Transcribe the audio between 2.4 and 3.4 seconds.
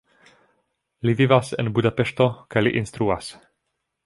kaj li instruas.